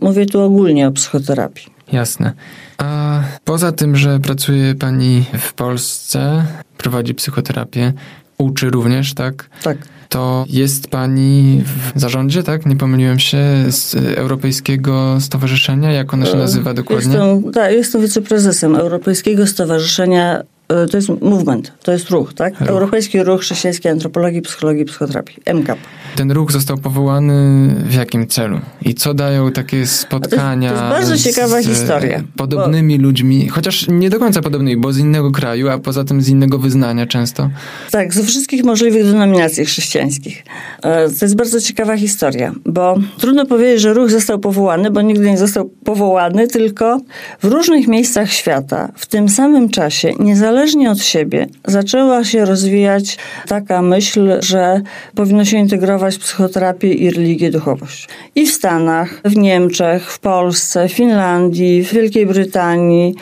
Mówię 0.00 0.26
tu 0.26 0.40
ogólnie 0.40 0.88
o 0.88 0.92
psychoterapii. 0.92 1.66
Jasne. 1.92 2.32
A 2.78 3.20
poza 3.44 3.72
tym, 3.72 3.96
że 3.96 4.20
pracuje 4.20 4.74
pani 4.74 5.24
w 5.38 5.52
Polsce, 5.52 6.44
prowadzi 6.76 7.14
psychoterapię, 7.14 7.92
uczy 8.38 8.70
również, 8.70 9.14
tak? 9.14 9.50
Tak. 9.62 9.78
To 10.08 10.44
jest 10.48 10.88
pani 10.88 11.62
w 11.94 12.00
zarządzie, 12.00 12.42
tak? 12.42 12.66
Nie 12.66 12.76
pomyliłem 12.76 13.18
się, 13.18 13.38
z 13.68 13.94
Europejskiego 13.94 15.18
Stowarzyszenia, 15.20 15.92
jak 15.92 16.14
ono 16.14 16.26
się 16.26 16.32
e, 16.32 16.36
nazywa 16.36 16.74
dokładnie? 16.74 17.12
Jestem, 17.12 17.52
tak, 17.52 17.72
jestem 17.72 18.02
wiceprezesem 18.02 18.74
Europejskiego 18.74 19.46
Stowarzyszenia 19.46 20.42
to 20.68 20.96
jest 20.96 21.08
movement, 21.08 21.72
to 21.82 21.92
jest 21.92 22.10
ruch, 22.10 22.34
tak? 22.34 22.60
Ruch. 22.60 22.68
Europejski 22.68 23.22
Ruch 23.22 23.40
Chrześcijańskiej 23.40 23.92
Antropologii, 23.92 24.42
Psychologii 24.42 24.82
i 24.82 24.84
Psychoterapii, 24.84 25.42
MCAP. 25.54 25.78
Ten 26.16 26.30
ruch 26.30 26.52
został 26.52 26.78
powołany 26.78 27.68
w 27.88 27.94
jakim 27.94 28.26
celu? 28.26 28.60
I 28.82 28.94
co 28.94 29.14
dają 29.14 29.52
takie 29.52 29.86
spotkania? 29.86 30.70
To 30.70 30.74
jest, 30.76 30.88
to 30.88 30.98
jest 30.98 31.08
bardzo 31.08 31.30
ciekawa 31.30 31.62
historia. 31.62 32.22
Podobnymi 32.36 32.98
bo... 32.98 33.02
ludźmi, 33.02 33.48
chociaż 33.48 33.88
nie 33.88 34.10
do 34.10 34.18
końca 34.18 34.42
podobnymi, 34.42 34.80
bo 34.80 34.92
z 34.92 34.98
innego 34.98 35.30
kraju, 35.30 35.68
a 35.68 35.78
poza 35.78 36.04
tym 36.04 36.22
z 36.22 36.28
innego 36.28 36.58
wyznania 36.58 37.06
często. 37.06 37.50
Tak, 37.90 38.14
ze 38.14 38.22
wszystkich 38.22 38.64
możliwych 38.64 39.04
denominacji 39.04 39.64
chrześcijańskich. 39.64 40.44
E, 40.82 41.08
to 41.08 41.24
jest 41.24 41.36
bardzo 41.36 41.60
ciekawa 41.60 41.96
historia, 41.96 42.52
bo 42.64 42.96
trudno 43.18 43.46
powiedzieć, 43.46 43.80
że 43.80 43.94
ruch 43.94 44.10
został 44.10 44.38
powołany, 44.38 44.90
bo 44.90 45.02
nigdy 45.02 45.30
nie 45.30 45.38
został 45.38 45.70
powołany, 45.84 46.48
tylko 46.48 47.00
w 47.42 47.44
różnych 47.44 47.88
miejscach 47.88 48.32
świata 48.32 48.92
w 48.96 49.06
tym 49.06 49.28
samym 49.28 49.68
czasie, 49.68 50.12
niezależnie 50.18 50.55
niezależnie 50.56 50.90
od 50.90 51.02
siebie 51.02 51.46
zaczęła 51.66 52.24
się 52.24 52.44
rozwijać 52.44 53.18
taka 53.48 53.82
myśl, 53.82 54.42
że 54.42 54.80
powinno 55.14 55.44
się 55.44 55.56
integrować 55.58 56.18
psychoterapię 56.18 56.92
i 56.92 57.10
religię, 57.10 57.50
duchowość. 57.50 58.08
I 58.34 58.46
w 58.46 58.52
Stanach, 58.52 59.20
w 59.24 59.36
Niemczech, 59.36 60.12
w 60.12 60.18
Polsce, 60.18 60.88
w 60.88 60.92
Finlandii, 60.92 61.84
w 61.84 61.92
Wielkiej 61.92 62.26
Brytanii, 62.26 63.14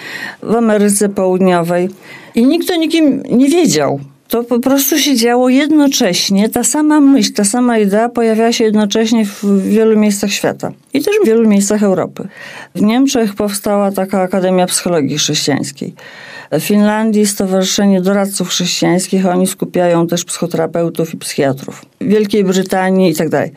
w 0.42 0.54
Ameryce 0.54 1.08
Południowej. 1.08 1.88
I 2.34 2.46
nikt 2.46 2.70
o 2.70 2.76
nikim 2.76 3.22
nie 3.30 3.48
wiedział. 3.48 4.00
To 4.28 4.44
po 4.44 4.58
prostu 4.58 4.98
się 4.98 5.16
działo 5.16 5.48
jednocześnie, 5.48 6.48
ta 6.48 6.64
sama 6.64 7.00
myśl, 7.00 7.32
ta 7.32 7.44
sama 7.44 7.78
idea 7.78 8.08
pojawiała 8.08 8.52
się 8.52 8.64
jednocześnie 8.64 9.26
w 9.26 9.68
wielu 9.68 9.98
miejscach 9.98 10.30
świata 10.30 10.72
i 10.92 11.02
też 11.02 11.14
w 11.22 11.26
wielu 11.26 11.48
miejscach 11.48 11.82
Europy. 11.82 12.28
W 12.74 12.82
Niemczech 12.82 13.34
powstała 13.34 13.92
taka 13.92 14.20
Akademia 14.20 14.66
Psychologii 14.66 15.18
Chrześcijańskiej. 15.18 15.94
W 16.52 16.60
Finlandii 16.60 17.26
Stowarzyszenie 17.26 18.00
Doradców 18.00 18.48
Chrześcijańskich, 18.48 19.26
oni 19.26 19.46
skupiają 19.46 20.06
też 20.06 20.24
psychoterapeutów 20.24 21.14
i 21.14 21.16
psychiatrów. 21.16 21.86
W 22.00 22.06
Wielkiej 22.06 22.44
Brytanii 22.44 23.10
i 23.10 23.14
tak 23.14 23.28
dalej. 23.28 23.52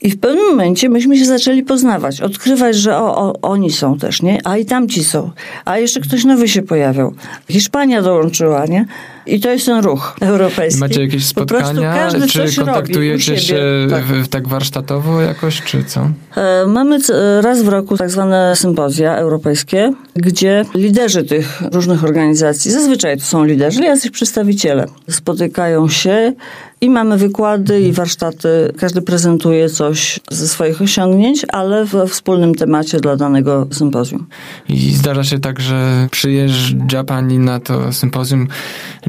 I 0.00 0.10
w 0.10 0.20
pewnym 0.20 0.48
momencie 0.48 0.88
myśmy 0.88 1.18
się 1.18 1.24
zaczęli 1.24 1.62
poznawać, 1.62 2.20
odkrywać, 2.20 2.76
że 2.76 2.96
o, 2.96 3.16
o, 3.16 3.32
oni 3.42 3.72
są 3.72 3.98
też, 3.98 4.22
nie? 4.22 4.40
A 4.44 4.56
i 4.56 4.64
tamci 4.64 5.04
są. 5.04 5.30
A 5.64 5.78
jeszcze 5.78 6.00
ktoś 6.00 6.24
nowy 6.24 6.48
się 6.48 6.62
pojawiał. 6.62 7.14
Hiszpania 7.50 8.02
dołączyła, 8.02 8.66
nie? 8.66 8.86
I 9.28 9.40
to 9.40 9.50
jest 9.50 9.66
ten 9.66 9.84
ruch 9.84 10.16
europejski. 10.20 10.80
Macie 10.80 11.02
jakieś 11.02 11.26
spotkania? 11.26 12.08
czy 12.28 12.56
kontaktujecie 12.56 13.38
się 13.38 13.86
tak. 13.90 14.04
W, 14.04 14.28
tak 14.28 14.48
warsztatowo 14.48 15.20
jakoś, 15.20 15.62
czy 15.62 15.84
co? 15.84 16.10
E, 16.36 16.66
mamy 16.66 16.98
raz 17.40 17.62
w 17.62 17.68
roku 17.68 17.96
tak 17.96 18.10
zwane 18.10 18.56
sympozja 18.56 19.16
europejskie, 19.16 19.92
gdzie 20.14 20.64
liderzy 20.74 21.24
tych 21.24 21.62
różnych 21.72 22.04
organizacji, 22.04 22.70
zazwyczaj 22.70 23.18
to 23.18 23.24
są 23.24 23.44
liderzy, 23.44 23.82
jacyś 23.82 24.10
przedstawiciele, 24.10 24.86
spotykają 25.08 25.88
się 25.88 26.32
i 26.80 26.90
mamy 26.90 27.16
wykłady 27.16 27.80
i 27.80 27.92
warsztaty. 27.92 28.72
Każdy 28.78 29.02
prezentuje 29.02 29.68
coś 29.68 30.20
ze 30.30 30.48
swoich 30.48 30.82
osiągnięć, 30.82 31.46
ale 31.52 31.84
we 31.84 32.06
wspólnym 32.06 32.54
temacie 32.54 33.00
dla 33.00 33.16
danego 33.16 33.66
sympozjum. 33.72 34.26
I 34.68 34.92
zdarza 34.92 35.24
się 35.24 35.38
tak, 35.38 35.60
że 35.60 36.08
przyjeżdża 36.10 37.04
pani 37.04 37.38
na 37.38 37.60
to 37.60 37.92
sympozjum, 37.92 38.48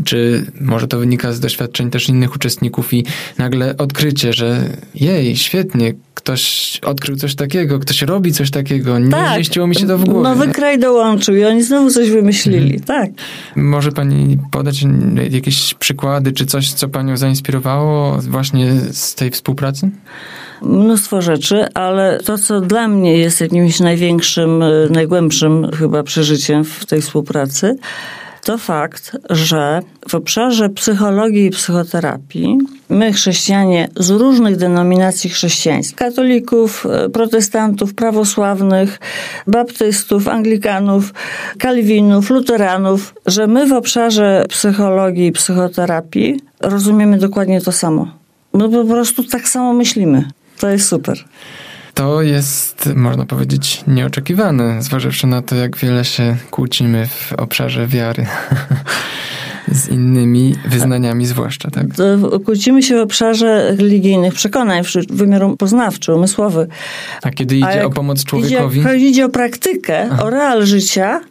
czy 0.10 0.46
może 0.62 0.88
to 0.88 1.00
wynika 1.00 1.32
z 1.34 1.40
doświadczeń 1.40 1.90
też 1.90 2.10
innych 2.10 2.36
uczestników 2.36 2.94
i 2.94 3.06
nagle 3.38 3.78
odkrycie, 3.78 4.34
że 4.34 4.70
jej, 4.96 5.36
świetnie, 5.36 5.94
ktoś 6.14 6.80
odkrył 6.86 7.16
coś 7.16 7.36
takiego, 7.36 7.80
ktoś 7.80 8.02
robi 8.02 8.34
coś 8.34 8.52
takiego, 8.52 9.00
nie 9.00 9.12
tak. 9.12 9.38
mieściło 9.38 9.68
mi 9.68 9.76
się 9.76 9.88
to 9.88 9.98
w 9.98 10.06
głowie. 10.06 10.24
Nowy 10.24 10.48
kraj 10.48 10.80
dołączył 10.80 11.36
i 11.36 11.46
oni 11.46 11.64
znowu 11.64 11.90
coś 11.90 12.10
wymyślili, 12.10 12.76
mhm. 12.76 12.84
tak. 12.84 13.10
Może 13.56 13.92
pani 13.92 14.38
podać 14.52 14.86
jakieś 15.32 15.74
przykłady, 15.74 16.32
czy 16.32 16.46
coś, 16.46 16.74
co 16.74 16.88
panią 16.88 17.18
zainspirowało 17.18 18.18
właśnie 18.22 18.72
z 18.92 19.16
tej 19.16 19.32
współpracy? 19.32 19.90
mnóstwo 20.62 21.22
rzeczy, 21.22 21.74
ale 21.74 22.20
to, 22.26 22.38
co 22.38 22.62
dla 22.62 22.88
mnie 22.88 23.18
jest 23.18 23.42
jakimś 23.42 23.80
największym, 23.80 24.64
najgłębszym 24.90 25.72
chyba 25.72 26.04
przeżyciem 26.04 26.64
w 26.64 26.86
tej 26.86 27.02
współpracy, 27.02 27.76
to 28.44 28.58
fakt, 28.58 29.18
że 29.30 29.82
w 30.10 30.16
obszarze 30.16 30.70
psychologii 30.70 31.46
i 31.46 31.50
psychoterapii 31.50 32.58
my, 32.90 33.14
chrześcijanie 33.14 33.90
z 33.96 34.10
różnych 34.10 34.58
denominacji 34.58 35.30
chrześcijańskich, 35.30 35.96
katolików, 35.96 36.86
e, 36.86 37.10
protestantów, 37.10 37.94
prawosławnych, 37.94 39.00
baptystów, 39.48 40.28
anglikanów, 40.28 41.14
kalwinów, 41.60 42.30
luteranów, 42.30 43.14
że 43.26 43.48
my 43.48 43.68
w 43.68 43.74
obszarze 43.74 44.46
psychologii 44.50 45.28
i 45.28 45.32
psychoterapii 45.32 46.40
rozumiemy 46.60 47.18
dokładnie 47.18 47.62
to 47.62 47.72
samo. 47.72 48.08
My 48.54 48.70
po 48.70 48.86
prostu 48.86 49.24
tak 49.24 49.50
samo 49.50 49.74
myślimy. 49.74 50.26
To 50.60 50.70
jest 50.70 50.88
super. 50.88 51.26
To 52.00 52.22
jest, 52.22 52.90
można 52.96 53.26
powiedzieć, 53.26 53.84
nieoczekiwane, 53.88 54.84
zważywszy 54.84 55.28
na 55.28 55.42
to, 55.42 55.56
jak 55.56 55.78
wiele 55.78 56.06
się 56.06 56.38
kłócimy 56.52 57.08
w 57.08 57.34
obszarze 57.34 57.88
wiary. 57.88 58.26
z 59.72 59.90
innymi 59.90 60.56
wyznaniami 60.66 61.26
zwłaszcza, 61.26 61.72
tak? 61.72 61.86
Kłócimy 62.46 62.84
się 62.84 62.98
w 62.98 63.02
obszarze 63.02 63.76
religijnych 63.76 64.34
przekonań, 64.34 64.84
w 64.84 65.16
wymiaru 65.16 65.58
poznawczy, 65.58 66.14
umysłowy. 66.14 66.68
A 67.24 67.30
kiedy 67.30 67.58
idzie 67.58 67.82
A 67.84 67.86
o 67.86 67.90
pomoc 67.90 68.24
człowiekowi? 68.24 68.80
Idzie, 68.80 68.96
idzie 68.98 69.26
o 69.26 69.30
praktykę, 69.30 70.08
Aha. 70.12 70.24
o 70.24 70.30
real 70.30 70.66
życia, 70.66 71.22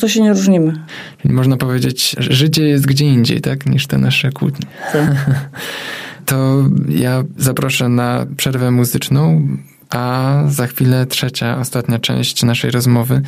to 0.00 0.08
się 0.08 0.22
nie 0.22 0.32
różnimy. 0.32 0.84
Czyli 1.22 1.34
można 1.34 1.56
powiedzieć, 1.56 2.16
że 2.18 2.32
życie 2.32 2.62
jest 2.62 2.86
gdzie 2.86 3.04
indziej, 3.04 3.40
tak? 3.40 3.66
Niż 3.66 3.86
te 3.86 3.98
nasze 3.98 4.32
kłótnie. 4.32 4.66
Tak. 4.92 5.10
to 6.26 6.64
ja 6.88 7.24
zaproszę 7.36 7.88
na 7.88 8.26
przerwę 8.36 8.70
muzyczną 8.70 9.48
a 9.90 10.34
za 10.48 10.66
chwilę 10.66 11.06
trzecia, 11.06 11.58
ostatnia 11.58 11.98
część 11.98 12.42
naszej 12.42 12.70
rozmowy 12.70 13.22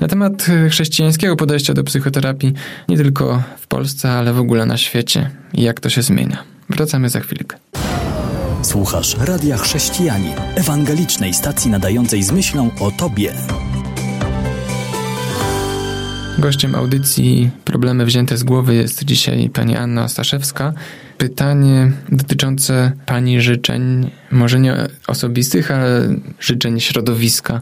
na 0.00 0.08
temat 0.08 0.46
chrześcijańskiego 0.70 1.36
podejścia 1.36 1.74
do 1.74 1.84
psychoterapii 1.84 2.52
nie 2.88 2.96
tylko 2.96 3.42
w 3.58 3.66
Polsce, 3.66 4.10
ale 4.10 4.32
w 4.32 4.38
ogóle 4.38 4.66
na 4.66 4.76
świecie 4.76 5.30
i 5.54 5.62
jak 5.62 5.80
to 5.80 5.88
się 5.88 6.02
zmienia. 6.02 6.44
Wracamy 6.70 7.08
za 7.08 7.20
chwilkę. 7.20 7.56
Słuchasz 8.62 9.16
Radia 9.20 9.56
Chrześcijani, 9.56 10.30
ewangelicznej 10.54 11.34
stacji 11.34 11.70
nadającej 11.70 12.22
z 12.22 12.32
myślą 12.32 12.70
o 12.80 12.90
Tobie. 12.90 13.32
Gościem 16.38 16.74
audycji 16.74 17.50
Problemy 17.64 18.04
wzięte 18.04 18.36
z 18.36 18.44
głowy 18.44 18.74
jest 18.74 19.04
dzisiaj 19.04 19.50
pani 19.50 19.76
Anna 19.76 20.04
Ostaszewska, 20.04 20.72
pytanie 21.18 21.92
dotyczące 22.12 22.92
Pani 23.06 23.40
życzeń, 23.40 24.10
może 24.30 24.60
nie 24.60 24.88
osobistych, 25.06 25.70
ale 25.70 26.08
życzeń 26.40 26.80
środowiska, 26.80 27.60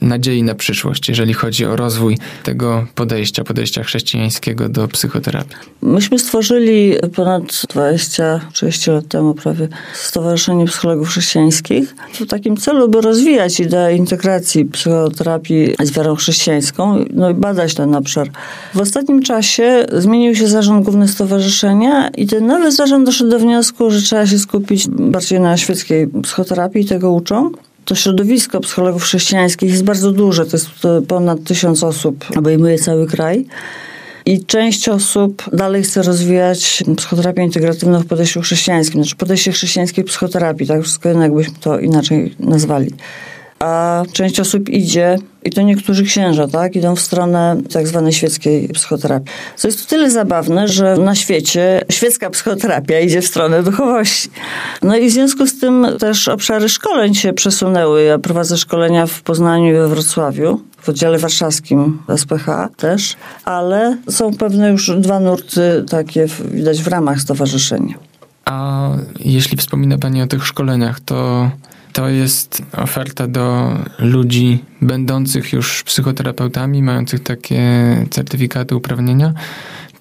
nadziei 0.00 0.42
na 0.42 0.54
przyszłość, 0.54 1.08
jeżeli 1.08 1.32
chodzi 1.32 1.64
o 1.64 1.76
rozwój 1.76 2.18
tego 2.42 2.86
podejścia, 2.94 3.44
podejścia 3.44 3.82
chrześcijańskiego 3.82 4.68
do 4.68 4.88
psychoterapii. 4.88 5.56
Myśmy 5.82 6.18
stworzyli 6.18 6.94
ponad 7.16 7.42
20-30 7.42 8.92
lat 8.92 9.08
temu 9.08 9.34
prawie 9.34 9.68
Stowarzyszenie 9.94 10.66
Psychologów 10.66 11.08
Chrześcijańskich 11.08 11.94
w 12.12 12.26
takim 12.26 12.56
celu, 12.56 12.88
by 12.88 13.00
rozwijać 13.00 13.60
ideę 13.60 13.96
integracji 13.96 14.64
psychoterapii 14.64 15.74
z 15.82 15.90
wiarą 15.90 16.14
chrześcijańską 16.14 17.04
no 17.10 17.30
i 17.30 17.34
badać 17.34 17.74
ten 17.74 17.94
obszar. 17.94 18.30
W 18.74 18.80
ostatnim 18.80 19.22
czasie 19.22 19.86
zmienił 19.92 20.34
się 20.34 20.48
zarząd 20.48 20.84
główny 20.84 21.08
stowarzyszenia 21.08 22.08
i 22.08 22.26
ten 22.26 22.46
nowy 22.46 22.72
zarząd 22.72 22.90
Zarząd 22.90 23.06
doszedł 23.06 23.30
do 23.30 23.38
wniosku, 23.38 23.90
że 23.90 24.02
trzeba 24.02 24.26
się 24.26 24.38
skupić 24.38 24.88
bardziej 24.88 25.40
na 25.40 25.56
świeckiej 25.56 25.99
psychoterapii, 26.22 26.84
tego 26.84 27.12
uczą. 27.12 27.50
To 27.84 27.94
środowisko 27.94 28.60
psychologów 28.60 29.02
chrześcijańskich 29.02 29.70
jest 29.70 29.84
bardzo 29.84 30.12
duże, 30.12 30.46
to 30.46 30.56
jest 30.56 30.68
ponad 31.08 31.44
tysiąc 31.44 31.82
osób, 31.82 32.24
obejmuje 32.36 32.78
cały 32.78 33.06
kraj. 33.06 33.46
I 34.26 34.44
część 34.44 34.88
osób 34.88 35.42
dalej 35.52 35.82
chce 35.82 36.02
rozwijać 36.02 36.84
psychoterapię 36.96 37.42
integratywną 37.42 38.00
w 38.00 38.06
podejściu 38.06 38.40
chrześcijańskim, 38.40 39.02
znaczy 39.02 39.16
podejście 39.16 39.52
chrześcijańskiej 39.52 40.04
psychoterapii, 40.04 40.66
tak 40.66 40.82
wszystko 40.82 41.08
jakbyśmy 41.08 41.54
to 41.60 41.78
inaczej 41.78 42.34
nazwali. 42.38 42.90
A 43.60 44.02
część 44.12 44.40
osób 44.40 44.68
idzie, 44.68 45.18
i 45.44 45.50
to 45.50 45.62
niektórzy 45.62 46.04
księża, 46.04 46.48
tak, 46.48 46.76
idą 46.76 46.96
w 46.96 47.00
stronę 47.00 47.56
tak 47.72 47.88
zwanej 47.88 48.12
świeckiej 48.12 48.68
psychoterapii. 48.68 49.32
Co 49.56 49.68
jest 49.68 49.86
o 49.86 49.88
tyle 49.88 50.10
zabawne, 50.10 50.68
że 50.68 50.96
na 50.96 51.14
świecie 51.14 51.84
świecka 51.90 52.30
psychoterapia 52.30 53.00
idzie 53.00 53.22
w 53.22 53.26
stronę 53.26 53.62
duchowości. 53.62 54.30
No 54.82 54.96
i 54.96 55.08
w 55.08 55.12
związku 55.12 55.46
z 55.46 55.60
tym 55.60 55.86
też 55.98 56.28
obszary 56.28 56.68
szkoleń 56.68 57.14
się 57.14 57.32
przesunęły. 57.32 58.02
Ja 58.02 58.18
prowadzę 58.18 58.56
szkolenia 58.56 59.06
w 59.06 59.22
Poznaniu 59.22 59.70
i 59.70 59.72
we 59.72 59.88
Wrocławiu 59.88 60.60
w 60.78 60.88
oddziale 60.88 61.18
warszawskim 61.18 61.98
SPH 62.16 62.46
też, 62.76 63.16
ale 63.44 63.96
są 64.10 64.34
pewne 64.34 64.70
już 64.70 64.90
dwa 64.98 65.20
nurty 65.20 65.84
takie 65.90 66.26
widać 66.52 66.82
w 66.82 66.86
ramach 66.86 67.20
stowarzyszenia. 67.20 67.94
A 68.44 68.88
jeśli 69.18 69.56
wspomina 69.56 69.98
Pani 69.98 70.22
o 70.22 70.26
tych 70.26 70.46
szkoleniach, 70.46 71.00
to 71.00 71.50
to 71.92 72.08
jest 72.08 72.62
oferta 72.76 73.26
do 73.26 73.76
ludzi 73.98 74.64
będących 74.82 75.52
już 75.52 75.82
psychoterapeutami, 75.82 76.82
mających 76.82 77.22
takie 77.22 77.62
certyfikaty 78.10 78.76
uprawnienia. 78.76 79.34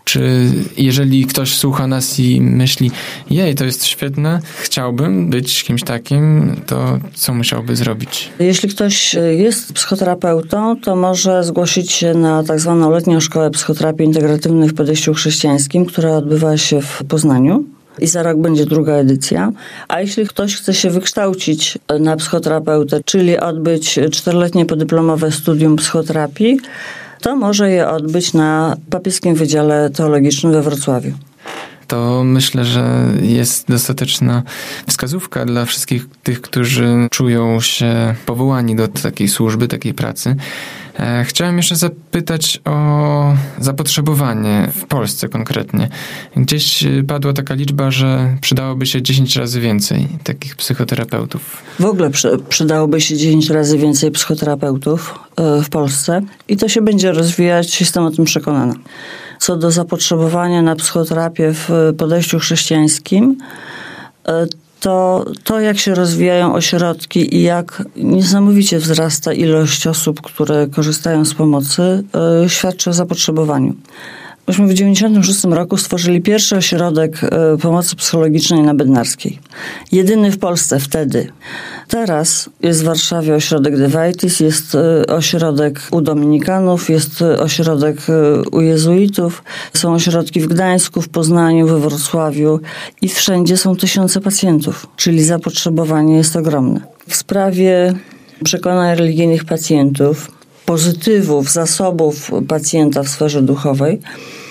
Czy 0.03 0.51
jeżeli 0.77 1.25
ktoś 1.25 1.57
słucha 1.57 1.87
nas 1.87 2.19
i 2.19 2.41
myśli, 2.41 2.91
jej, 3.29 3.55
to 3.55 3.65
jest 3.65 3.85
świetne, 3.85 4.39
chciałbym 4.61 5.29
być 5.29 5.63
kimś 5.63 5.83
takim, 5.83 6.55
to 6.65 6.99
co 7.13 7.33
musiałby 7.33 7.75
zrobić? 7.75 8.29
Jeśli 8.39 8.69
ktoś 8.69 9.15
jest 9.37 9.73
psychoterapeutą, 9.73 10.79
to 10.81 10.95
może 10.95 11.43
zgłosić 11.43 11.91
się 11.91 12.13
na 12.13 12.43
tak 12.43 12.59
zwaną 12.59 12.91
letnią 12.91 13.19
szkołę 13.19 13.51
psychoterapii 13.51 14.05
integratywnej 14.05 14.69
w 14.69 14.73
podejściu 14.73 15.13
chrześcijańskim, 15.13 15.85
która 15.85 16.11
odbywa 16.11 16.57
się 16.57 16.81
w 16.81 17.03
Poznaniu 17.07 17.63
i 18.01 18.07
za 18.07 18.23
rok 18.23 18.37
będzie 18.37 18.65
druga 18.65 18.93
edycja. 18.93 19.51
A 19.87 20.01
jeśli 20.01 20.27
ktoś 20.27 20.55
chce 20.55 20.73
się 20.73 20.89
wykształcić 20.89 21.77
na 21.99 22.15
psychoterapeutę, 22.15 23.03
czyli 23.05 23.39
odbyć 23.39 23.99
czteroletnie 24.11 24.65
podyplomowe 24.65 25.31
studium 25.31 25.75
psychoterapii, 25.75 26.59
to 27.21 27.35
może 27.35 27.71
je 27.71 27.89
odbyć 27.89 28.33
na 28.33 28.77
Papieskim 28.89 29.35
Wydziale 29.35 29.89
Teologicznym 29.89 30.53
we 30.53 30.61
Wrocławiu 30.61 31.11
to 31.89 32.23
myślę, 32.23 32.65
że 32.65 33.05
jest 33.21 33.67
dostateczna 33.67 34.43
wskazówka 34.87 35.45
dla 35.45 35.65
wszystkich 35.65 36.05
tych, 36.23 36.41
którzy 36.41 37.07
czują 37.11 37.61
się 37.61 38.15
powołani 38.25 38.75
do 38.75 38.87
takiej 38.87 39.27
służby, 39.27 39.67
takiej 39.67 39.93
pracy. 39.93 40.35
E, 40.99 41.23
chciałem 41.23 41.57
jeszcze 41.57 41.75
zapytać 41.75 42.61
o 42.65 43.35
zapotrzebowanie 43.59 44.69
w 44.75 44.85
Polsce 44.85 45.29
konkretnie. 45.29 45.89
Gdzieś 46.35 46.83
padła 47.07 47.33
taka 47.33 47.53
liczba, 47.53 47.91
że 47.91 48.37
przydałoby 48.41 48.85
się 48.85 49.01
10 49.01 49.35
razy 49.35 49.61
więcej 49.61 50.07
takich 50.23 50.55
psychoterapeutów. 50.55 51.63
W 51.79 51.85
ogóle 51.85 52.11
przydałoby 52.49 53.01
się 53.01 53.17
10 53.17 53.49
razy 53.49 53.77
więcej 53.77 54.11
psychoterapeutów 54.11 55.19
e, 55.35 55.61
w 55.61 55.69
Polsce 55.69 56.21
i 56.47 56.57
to 56.57 56.67
się 56.67 56.81
będzie 56.81 57.11
rozwijać, 57.11 57.79
jestem 57.79 58.03
o 58.03 58.11
tym 58.11 58.25
przekonana. 58.25 58.73
Co 59.39 59.57
do 59.57 59.71
zapotrzebowania 59.71 60.61
na 60.61 60.75
psychoterapię 60.75 61.53
w 61.53 61.93
podejściu 61.97 62.39
chrześcijańskim, 62.39 63.37
e, 64.27 64.47
to 64.79 65.25
to, 65.43 65.59
jak 65.59 65.77
się 65.77 65.95
rozwijają 65.95 66.53
ośrodki 66.53 67.35
i 67.35 67.41
jak 67.41 67.83
niesamowicie 67.95 68.79
wzrasta 68.79 69.33
ilość 69.33 69.87
osób, 69.87 70.21
które 70.21 70.67
korzystają 70.67 71.25
z 71.25 71.33
pomocy, 71.33 72.03
yy, 72.41 72.49
świadczy 72.49 72.89
o 72.89 72.93
zapotrzebowaniu. 72.93 73.75
Myśmy 74.49 74.65
w 74.65 74.69
1996 74.69 75.43
roku 75.43 75.77
stworzyli 75.77 76.21
pierwszy 76.21 76.55
ośrodek 76.55 77.23
e, 77.23 77.57
pomocy 77.57 77.95
psychologicznej 77.95 78.61
na 78.61 78.73
Bednarskiej. 78.73 79.39
Jedyny 79.91 80.31
w 80.31 80.39
Polsce 80.39 80.79
wtedy. 80.79 81.31
Teraz 81.87 82.49
jest 82.61 82.81
w 82.81 82.83
Warszawie 82.83 83.35
ośrodek 83.35 83.77
Devitis, 83.77 84.39
jest 84.39 84.75
e, 84.75 85.07
ośrodek 85.07 85.81
u 85.91 86.01
Dominikanów, 86.01 86.89
jest 86.89 87.21
e, 87.21 87.39
ośrodek 87.39 87.97
u 88.51 88.61
jezuitów, 88.61 89.43
są 89.73 89.93
ośrodki 89.93 90.41
w 90.41 90.47
Gdańsku, 90.47 91.01
w 91.01 91.09
Poznaniu, 91.09 91.67
we 91.67 91.79
Wrocławiu 91.79 92.59
i 93.01 93.09
wszędzie 93.09 93.57
są 93.57 93.75
tysiące 93.75 94.21
pacjentów, 94.21 94.87
czyli 94.95 95.23
zapotrzebowanie 95.23 96.15
jest 96.15 96.35
ogromne. 96.35 96.79
W 97.07 97.15
sprawie 97.15 97.93
przekonań 98.43 98.95
religijnych 98.95 99.45
pacjentów, 99.45 100.31
pozytywów, 100.65 101.51
zasobów 101.51 102.31
pacjenta 102.47 103.03
w 103.03 103.09
sferze 103.09 103.41
duchowej, 103.41 104.01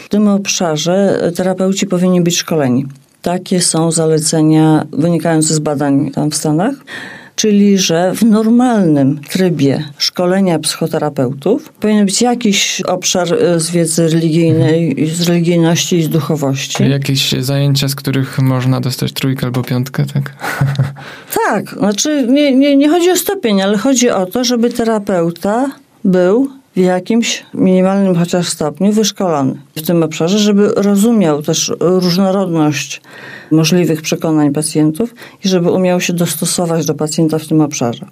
w 0.08 0.10
tym 0.10 0.28
obszarze 0.28 1.20
terapeuci 1.36 1.86
powinni 1.86 2.20
być 2.20 2.36
szkoleni. 2.36 2.86
Takie 3.22 3.60
są 3.60 3.92
zalecenia 3.92 4.86
wynikające 4.92 5.54
z 5.54 5.58
badań 5.58 6.10
tam 6.10 6.30
w 6.30 6.34
Stanach 6.34 6.74
czyli 7.36 7.78
że 7.78 8.12
w 8.14 8.22
normalnym 8.22 9.20
trybie 9.30 9.84
szkolenia 9.98 10.58
psychoterapeutów 10.58 11.72
powinien 11.72 12.06
być 12.06 12.22
jakiś 12.22 12.80
obszar 12.80 13.34
e, 13.34 13.60
z 13.60 13.70
wiedzy 13.70 14.08
religijnej, 14.08 15.06
z 15.14 15.28
religijności 15.28 15.96
i 15.96 16.02
z 16.02 16.08
duchowości. 16.08 16.74
Czyli 16.74 16.90
jakieś 16.90 17.32
zajęcia, 17.32 17.88
z 17.88 17.94
których 17.94 18.38
można 18.38 18.80
dostać 18.80 19.12
trójkę 19.12 19.46
albo 19.46 19.62
piątkę, 19.62 20.04
tak? 20.14 20.32
Tak, 21.48 21.70
znaczy 21.70 22.26
nie, 22.28 22.56
nie, 22.56 22.76
nie 22.76 22.88
chodzi 22.88 23.10
o 23.10 23.16
stopień, 23.16 23.62
ale 23.62 23.78
chodzi 23.78 24.10
o 24.10 24.26
to, 24.26 24.44
żeby 24.44 24.70
terapeuta 24.70 25.70
był 26.04 26.57
w 26.76 26.80
jakimś 26.80 27.46
minimalnym 27.54 28.14
chociaż 28.14 28.48
stopniu 28.48 28.92
wyszkolony 28.92 29.54
w 29.76 29.82
tym 29.82 30.02
obszarze, 30.02 30.38
żeby 30.38 30.72
rozumiał 30.76 31.42
też 31.42 31.72
różnorodność 31.80 33.00
możliwych 33.50 34.02
przekonań 34.02 34.52
pacjentów 34.52 35.14
i 35.44 35.48
żeby 35.48 35.70
umiał 35.70 36.00
się 36.00 36.12
dostosować 36.12 36.86
do 36.86 36.94
pacjenta 36.94 37.38
w 37.38 37.46
tym 37.46 37.60
obszarze. 37.60 38.06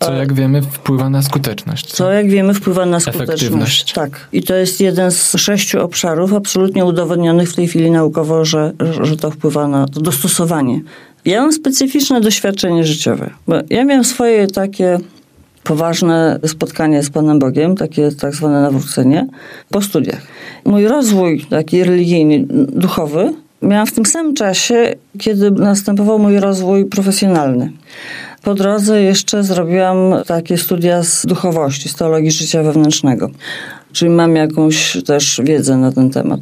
Co 0.00 0.12
jak 0.12 0.32
wiemy 0.32 0.62
wpływa 0.62 1.10
na 1.10 1.22
skuteczność. 1.22 1.86
Co 1.86 2.12
jak 2.12 2.30
wiemy 2.30 2.54
wpływa 2.54 2.86
na 2.86 3.00
skuteczność. 3.00 3.92
Tak. 3.92 4.28
I 4.32 4.42
to 4.42 4.54
jest 4.54 4.80
jeden 4.80 5.10
z 5.10 5.36
sześciu 5.36 5.80
obszarów 5.80 6.32
absolutnie 6.32 6.84
udowodnionych 6.84 7.50
w 7.50 7.54
tej 7.54 7.68
chwili 7.68 7.90
naukowo, 7.90 8.44
że, 8.44 8.72
że 9.00 9.16
to 9.16 9.30
wpływa 9.30 9.68
na 9.68 9.88
to 9.88 10.00
dostosowanie. 10.00 10.80
Ja 11.24 11.40
mam 11.40 11.52
specyficzne 11.52 12.20
doświadczenie 12.20 12.84
życiowe, 12.84 13.30
bo 13.48 13.54
ja 13.70 13.84
miałam 13.84 14.04
swoje 14.04 14.46
takie 14.46 14.98
poważne 15.64 16.38
spotkanie 16.46 17.02
z 17.02 17.10
Panem 17.10 17.38
Bogiem, 17.38 17.76
takie 17.76 18.12
tak 18.12 18.34
zwane 18.34 18.62
nawrócenie, 18.62 19.26
po 19.70 19.82
studiach. 19.82 20.22
Mój 20.64 20.86
rozwój 20.86 21.46
taki 21.50 21.84
religijny, 21.84 22.44
duchowy 22.68 23.32
miałam 23.62 23.86
w 23.86 23.92
tym 23.92 24.06
samym 24.06 24.34
czasie, 24.34 24.94
kiedy 25.18 25.50
następował 25.50 26.18
mój 26.18 26.40
rozwój 26.40 26.84
profesjonalny. 26.84 27.72
Po 28.42 28.54
drodze 28.54 29.02
jeszcze 29.02 29.44
zrobiłam 29.44 30.14
takie 30.26 30.58
studia 30.58 31.02
z 31.02 31.26
duchowości, 31.26 31.88
z 31.88 31.94
teologii 31.94 32.30
życia 32.30 32.62
wewnętrznego. 32.62 33.30
Czyli 33.92 34.10
mam 34.10 34.36
jakąś 34.36 34.96
też 35.06 35.40
wiedzę 35.44 35.76
na 35.76 35.92
ten 35.92 36.10
temat. 36.10 36.40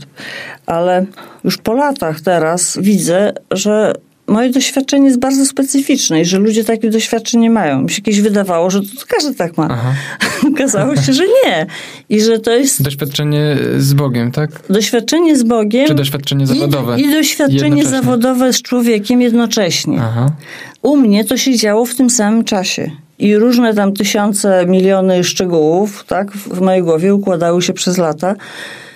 Ale 0.67 1.07
już 1.45 1.59
po 1.59 1.73
latach 1.73 2.21
teraz 2.21 2.79
widzę, 2.81 3.33
że 3.51 3.95
moje 4.27 4.51
doświadczenie 4.51 5.07
jest 5.07 5.19
bardzo 5.19 5.47
specyficzne 5.47 6.21
i 6.21 6.25
że 6.25 6.39
ludzie 6.39 6.65
takie 6.65 6.91
doświadczenie 6.91 7.51
mają. 7.51 7.83
Mi 7.83 7.91
się 7.91 8.03
kiedyś 8.03 8.21
wydawało, 8.21 8.71
że 8.71 8.81
to 8.81 8.87
każdy 9.09 9.35
tak 9.35 9.57
ma. 9.57 9.69
Aha. 9.71 9.95
Okazało 10.55 10.97
się, 10.97 11.13
że 11.13 11.23
nie. 11.45 11.67
I 12.09 12.21
że 12.21 12.39
to 12.39 12.51
jest... 12.51 12.83
Doświadczenie 12.83 13.57
z 13.79 13.93
Bogiem, 13.95 14.33
tak? 14.33 14.51
Doświadczenie 14.71 15.37
z 15.37 15.43
Bogiem. 15.43 15.87
Czy 15.87 15.95
doświadczenie 15.95 16.47
zawodowe? 16.47 17.01
I, 17.01 17.05
i 17.05 17.13
doświadczenie 17.13 17.85
zawodowe 17.85 18.53
z 18.53 18.63
człowiekiem 18.63 19.23
jednocześnie. 19.23 19.99
Aha. 20.01 20.31
U 20.83 20.97
mnie 20.97 21.25
to 21.25 21.37
się 21.37 21.57
działo 21.57 21.87
w 21.87 21.95
tym 21.95 22.11
samym 22.11 22.45
czasie. 22.45 22.91
I 23.19 23.37
różne 23.37 23.75
tam 23.75 23.93
tysiące, 23.93 24.67
miliony 24.67 25.25
szczegółów, 25.25 26.05
tak, 26.05 26.33
w 26.33 26.61
mojej 26.61 26.83
głowie 26.83 27.15
układały 27.15 27.63
się 27.63 27.73
przez 27.73 27.99
lata 27.99 28.35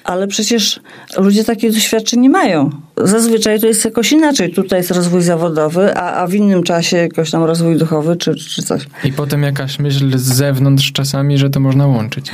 ale 0.07 0.27
przecież 0.27 0.81
ludzie 1.19 1.45
takich 1.45 1.73
doświadczeń 1.73 2.21
nie 2.21 2.31
mają. 2.31 2.71
Zazwyczaj 2.97 3.61
to 3.61 3.67
jest 3.67 3.85
jakoś 3.85 4.13
inaczej. 4.13 4.53
Tutaj 4.53 4.79
jest 4.79 4.91
rozwój 4.91 5.23
zawodowy, 5.23 5.97
a, 5.97 6.15
a 6.23 6.27
w 6.27 6.35
innym 6.35 6.63
czasie 6.63 6.97
jakoś 6.97 7.31
tam 7.31 7.45
rozwój 7.45 7.77
duchowy 7.77 8.17
czy, 8.17 8.35
czy 8.35 8.63
coś. 8.63 8.87
I 9.05 9.13
potem 9.13 9.43
jakaś 9.43 9.79
myśl 9.79 10.19
z 10.19 10.23
zewnątrz 10.23 10.93
czasami, 10.93 11.39
że 11.39 11.51
to 11.51 11.61
można 11.61 11.87
łączyć. 11.87 12.31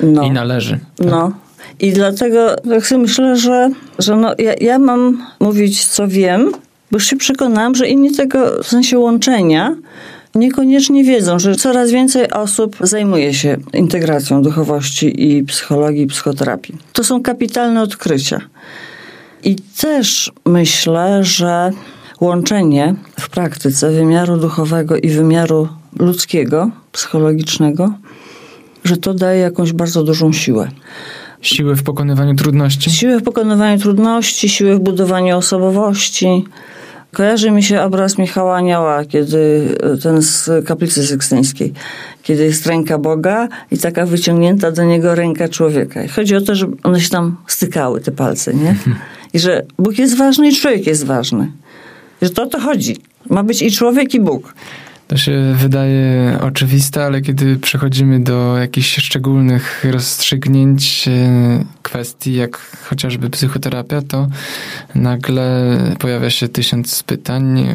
No. 0.00 0.22
I 0.22 0.30
należy. 0.30 0.78
Tak? 0.96 1.06
No. 1.06 1.32
I 1.80 1.92
dlatego 1.92 2.56
tak 2.56 2.86
sobie 2.86 3.02
myślę, 3.02 3.36
że, 3.36 3.70
że 3.98 4.16
no, 4.16 4.34
ja, 4.38 4.54
ja 4.60 4.78
mam 4.78 5.26
mówić, 5.40 5.86
co 5.86 6.08
wiem, 6.08 6.52
bo 6.90 6.96
już 6.96 7.06
się 7.06 7.16
przekonałam, 7.16 7.74
że 7.74 7.88
inni 7.88 8.12
tego 8.12 8.62
w 8.62 8.66
sensie 8.66 8.98
łączenia 8.98 9.76
niekoniecznie 10.34 11.04
wiedzą, 11.04 11.38
że 11.38 11.56
coraz 11.56 11.90
więcej 11.90 12.30
osób 12.30 12.76
zajmuje 12.80 13.34
się 13.34 13.56
integracją 13.74 14.42
duchowości 14.42 15.28
i 15.28 15.44
psychologii, 15.44 16.02
i 16.02 16.06
psychoterapii. 16.06 16.76
To 16.92 17.04
są 17.04 17.22
kapitalne 17.22 17.82
odkrycia. 17.82 18.40
I 19.44 19.56
też 19.56 20.32
myślę, 20.46 21.24
że 21.24 21.70
łączenie 22.20 22.94
w 23.20 23.28
praktyce 23.28 23.90
wymiaru 23.90 24.36
duchowego 24.36 24.96
i 24.96 25.08
wymiaru 25.08 25.68
ludzkiego, 25.98 26.70
psychologicznego, 26.92 27.92
że 28.84 28.96
to 28.96 29.14
daje 29.14 29.40
jakąś 29.40 29.72
bardzo 29.72 30.02
dużą 30.02 30.32
siłę. 30.32 30.68
Siłę 31.42 31.76
w 31.76 31.82
pokonywaniu 31.82 32.34
trudności? 32.34 32.90
Siłę 32.90 33.18
w 33.18 33.22
pokonywaniu 33.22 33.78
trudności, 33.78 34.48
siłę 34.48 34.76
w 34.76 34.80
budowaniu 34.80 35.36
osobowości. 35.36 36.44
Kojarzy 37.14 37.50
mi 37.50 37.62
się 37.62 37.82
obraz 37.82 38.18
Michała 38.18 38.56
Anioła, 38.56 39.04
kiedy 39.04 39.68
ten 40.02 40.22
z 40.22 40.50
kaplicy 40.66 41.06
sykstyńskiej, 41.06 41.72
kiedy 42.22 42.44
jest 42.44 42.66
ręka 42.66 42.98
Boga 42.98 43.48
i 43.70 43.78
taka 43.78 44.06
wyciągnięta 44.06 44.70
do 44.70 44.84
niego 44.84 45.14
ręka 45.14 45.48
człowieka. 45.48 46.02
I 46.02 46.08
chodzi 46.08 46.36
o 46.36 46.40
to, 46.40 46.54
żeby 46.54 46.76
one 46.82 47.00
się 47.00 47.10
tam 47.10 47.36
stykały, 47.46 48.00
te 48.00 48.12
palce, 48.12 48.54
nie? 48.54 48.76
I 49.34 49.38
że 49.38 49.62
Bóg 49.78 49.98
jest 49.98 50.16
ważny 50.16 50.48
i 50.48 50.56
człowiek 50.56 50.86
jest 50.86 51.04
ważny. 51.04 51.52
Że 52.22 52.30
to 52.30 52.42
o 52.42 52.46
to 52.46 52.60
chodzi. 52.60 52.96
Ma 53.30 53.42
być 53.42 53.62
i 53.62 53.72
człowiek, 53.72 54.14
i 54.14 54.20
Bóg. 54.20 54.54
To 55.08 55.16
się 55.16 55.54
wydaje 55.54 56.38
oczywiste, 56.40 57.04
ale 57.04 57.20
kiedy 57.20 57.56
przechodzimy 57.56 58.20
do 58.20 58.58
jakichś 58.58 58.96
szczególnych 58.96 59.84
rozstrzygnięć 59.90 61.08
e, 61.08 61.64
kwestii, 61.82 62.34
jak 62.34 62.58
chociażby 62.84 63.30
psychoterapia, 63.30 64.02
to 64.02 64.28
nagle 64.94 65.78
pojawia 65.98 66.30
się 66.30 66.48
tysiąc 66.48 67.02
pytań. 67.02 67.68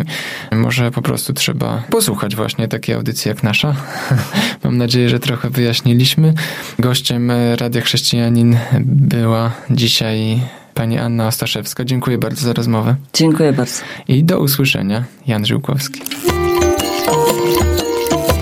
Może 0.52 0.92
po 0.92 1.02
prostu 1.02 1.34
trzeba 1.34 1.84
posłuchać 1.90 2.36
właśnie 2.36 2.68
takiej 2.68 2.96
audycji 2.96 3.30
jak 3.30 3.44
nasza. 3.44 3.76
Mam 4.64 4.78
nadzieję, 4.78 5.10
że 5.10 5.20
trochę 5.20 5.50
wyjaśniliśmy. 5.50 6.34
Gościem 6.80 7.32
Radia 7.56 7.82
Chrześcijanin 7.82 8.58
była 8.86 9.52
dzisiaj 9.70 10.40
pani 10.74 10.98
Anna 10.98 11.28
Ostaszewska. 11.28 11.86
Dziękuję 11.86 12.18
bardzo 12.18 12.42
za 12.42 12.54
rozmowę. 12.54 12.96
Dziękuję 13.14 13.54
bardzo. 13.54 13.82
I 14.08 14.24
do 14.24 14.40
usłyszenia. 14.40 15.04
Jan 15.28 15.46
Żyłkowski. 15.46 16.02